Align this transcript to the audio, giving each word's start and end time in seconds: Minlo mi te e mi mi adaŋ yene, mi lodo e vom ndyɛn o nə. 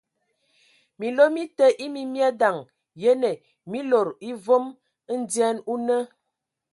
Minlo 0.99 1.25
mi 1.35 1.43
te 1.57 1.65
e 1.83 1.85
mi 1.93 2.01
mi 2.11 2.19
adaŋ 2.29 2.57
yene, 3.01 3.31
mi 3.69 3.79
lodo 3.89 4.11
e 4.29 4.31
vom 4.45 4.65
ndyɛn 5.19 5.57
o 5.71 5.73
nə. 5.87 5.97